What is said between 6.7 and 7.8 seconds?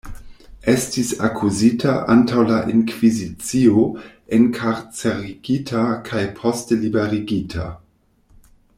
liberigita.